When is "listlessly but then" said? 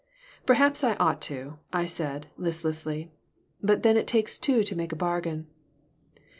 2.35-3.97